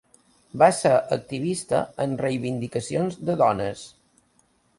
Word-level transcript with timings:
Va 0.61 0.69
ser 0.77 0.93
activista 1.17 1.81
en 2.07 2.15
reivindicacions 2.23 3.21
de 3.29 3.37
dones. 3.45 3.85